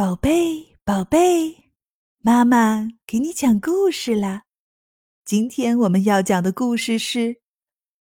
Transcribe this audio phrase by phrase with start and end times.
[0.00, 1.72] 宝贝，宝贝，
[2.22, 4.44] 妈妈给你讲故事啦。
[5.26, 7.18] 今天我们要讲的故事是《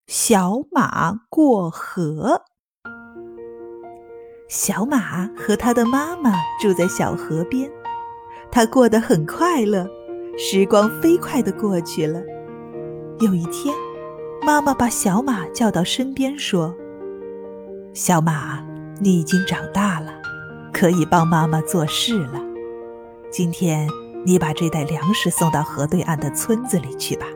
[0.09, 2.43] 小马过河》。
[4.49, 7.71] 小马和他的妈妈住在小河边，
[8.51, 9.89] 他过得很快乐，
[10.37, 12.21] 时光飞快的过去了。
[13.21, 13.73] 有一天，
[14.43, 16.75] 妈妈把小马叫到身边说
[17.95, 18.67] ：“小马，
[18.99, 20.04] 你已经长大了。”
[20.75, 22.43] 可以帮妈妈做事了。
[23.31, 23.89] 今天
[24.27, 27.27] 你把这袋粮食送到河对岸的村子里去吧。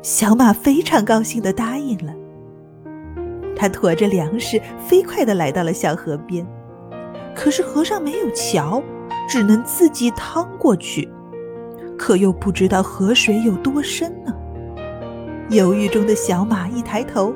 [0.00, 2.14] 小马非常高兴的答应了。
[3.54, 6.46] 他驮着粮食，飞快的来到了小河边。
[7.36, 8.82] 可是河上没有桥，
[9.28, 11.06] 只能自己趟过去。
[11.98, 14.34] 可又不知道河水有多深呢。
[15.50, 17.34] 犹豫中的小马一抬头，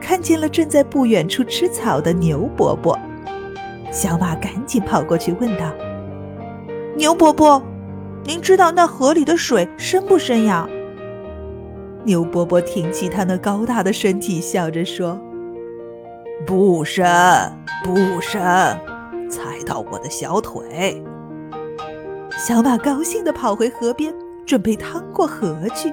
[0.00, 2.96] 看见了正在不远处吃草的牛伯伯。
[3.96, 5.72] 小马赶紧跑过去问道
[6.96, 7.62] ：“牛伯伯，
[8.24, 10.68] 您知道那河里的水深不深呀？”
[12.04, 15.18] 牛伯伯挺起他那高大的身体，笑着说
[16.46, 17.06] ：“不深，
[17.82, 18.42] 不深，
[19.30, 21.02] 踩到我的小腿。”
[22.36, 25.90] 小马高兴地跑回河边，准备趟过河去。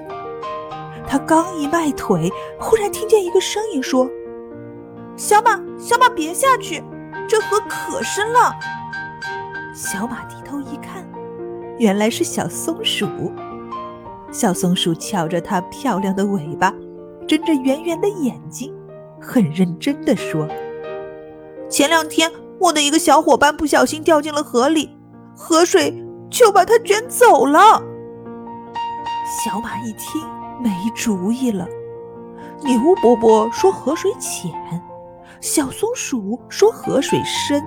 [1.08, 2.30] 他刚一迈腿，
[2.60, 4.06] 忽然听见一个声音说
[5.16, 6.84] ：“小马，小马，别下去！”
[7.28, 8.54] 这河可深了。
[9.74, 11.04] 小马低头一看，
[11.78, 13.06] 原来是小松鼠。
[14.30, 16.72] 小松鼠翘着它漂亮的尾巴，
[17.26, 18.74] 睁着圆圆的眼睛，
[19.20, 20.48] 很认真地说
[21.70, 24.96] ：“前两天我的一个小伙伴不小心掉进了河里，
[25.36, 27.82] 河水就把它卷走了。”
[29.44, 30.22] 小马一听
[30.60, 31.66] 没主意了。
[32.62, 34.52] 牛伯伯说河水浅。
[35.44, 37.62] 小松鼠说：“河水深，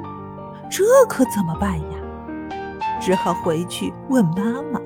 [0.67, 2.49] 这可怎么办呀？”
[2.99, 4.81] 只好回去问妈妈。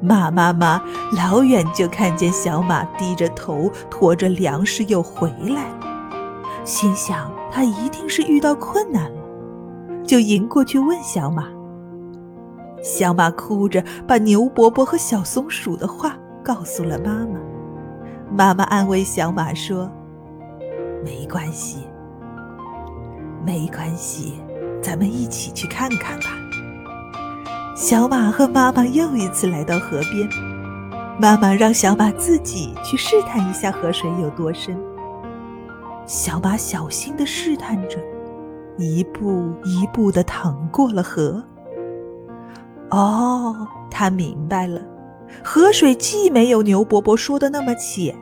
[0.00, 0.80] 马妈妈
[1.16, 9.20] 老远就看见小马低着头驮着粮食又回来了，心想他一定是遇到困难了，
[10.04, 11.48] 就迎过去问小马。
[12.80, 17.40] 小马哭着把牛伯伯和小松鼠的话告诉了妈妈。
[18.30, 19.90] 妈妈安慰小马说。
[21.04, 21.86] 没关系，
[23.44, 24.34] 没关系，
[24.80, 26.26] 咱们一起去看看吧。
[27.74, 30.28] 小马和妈妈又一次来到河边，
[31.18, 34.78] 妈妈让小马自己去试探一下河水有多深。
[36.06, 37.98] 小马小心地试探着，
[38.76, 41.42] 一步一步地淌过了河。
[42.90, 44.80] 哦，他明白了，
[45.42, 48.14] 河水既没有牛伯伯说的那么浅。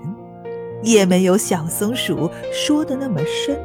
[0.82, 3.58] 也没有小松鼠说的那么深，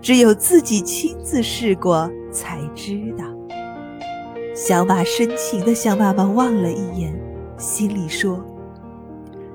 [0.00, 3.24] 只有自己亲自试过才知道。
[4.54, 7.14] 小马深情地向妈妈望了一眼，
[7.56, 8.44] 心里说：“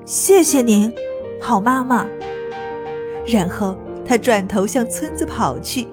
[0.05, 0.93] 谢谢您，
[1.41, 2.05] 好妈妈。”
[3.27, 5.87] 然后他转头向村子跑去。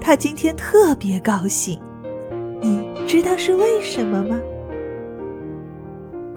[0.00, 1.80] 他今天特别高兴，
[2.60, 4.38] 你知道是为什么吗？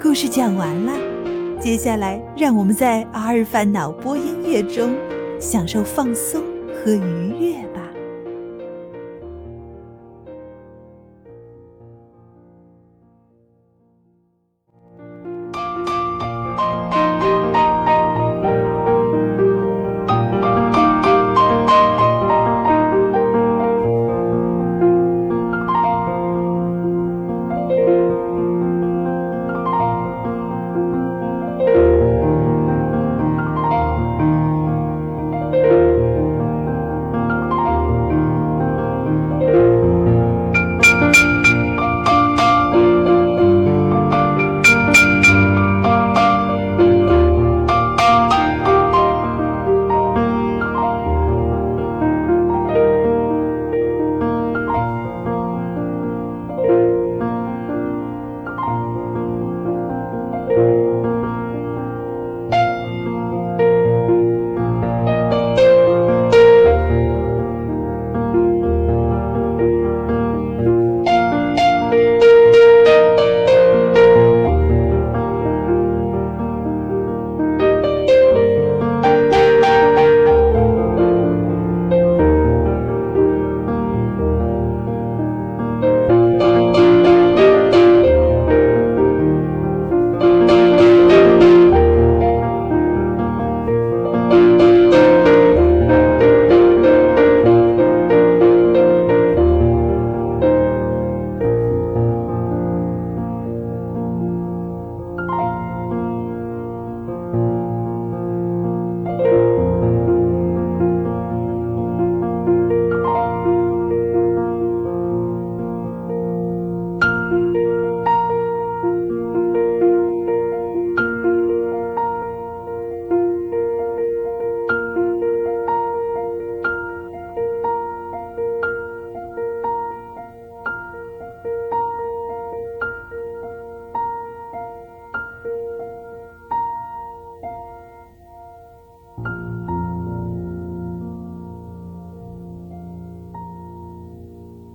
[0.02, 0.94] 故事讲完了。
[1.60, 4.96] 接下来，让我们在阿尔法脑波音乐中
[5.40, 6.42] 享受放松
[6.74, 7.82] 和愉悦吧。